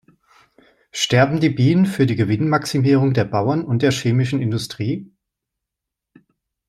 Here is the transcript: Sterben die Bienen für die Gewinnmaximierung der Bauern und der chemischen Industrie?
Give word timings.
Sterben 0.91 1.39
die 1.41 1.51
Bienen 1.51 1.85
für 1.85 2.07
die 2.07 2.15
Gewinnmaximierung 2.15 3.13
der 3.13 3.25
Bauern 3.25 3.63
und 3.63 3.83
der 3.83 3.91
chemischen 3.91 4.41
Industrie? 4.41 5.13